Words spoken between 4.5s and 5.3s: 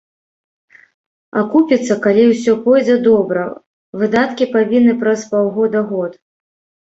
павінны праз